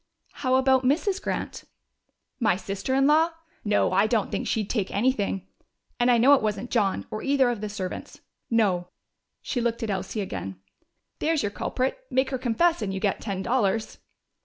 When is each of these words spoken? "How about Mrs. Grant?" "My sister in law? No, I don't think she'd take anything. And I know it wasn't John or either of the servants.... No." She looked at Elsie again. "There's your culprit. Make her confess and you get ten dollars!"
"How 0.41 0.55
about 0.55 0.83
Mrs. 0.83 1.21
Grant?" 1.21 1.65
"My 2.39 2.55
sister 2.55 2.95
in 2.95 3.05
law? 3.05 3.33
No, 3.63 3.91
I 3.91 4.07
don't 4.07 4.31
think 4.31 4.47
she'd 4.47 4.67
take 4.67 4.89
anything. 4.89 5.45
And 5.99 6.09
I 6.09 6.17
know 6.17 6.33
it 6.33 6.41
wasn't 6.41 6.71
John 6.71 7.05
or 7.11 7.21
either 7.21 7.51
of 7.51 7.61
the 7.61 7.69
servants.... 7.69 8.19
No." 8.49 8.87
She 9.43 9.61
looked 9.61 9.83
at 9.83 9.91
Elsie 9.91 10.21
again. 10.21 10.59
"There's 11.19 11.43
your 11.43 11.51
culprit. 11.51 11.99
Make 12.09 12.31
her 12.31 12.39
confess 12.39 12.81
and 12.81 12.91
you 12.91 12.99
get 12.99 13.21
ten 13.21 13.43
dollars!" 13.43 13.99